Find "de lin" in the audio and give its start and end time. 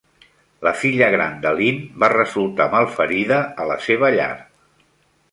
1.43-1.83